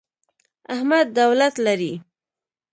احمد 0.73 1.05
دولت 1.19 1.55
لري. 1.65 1.93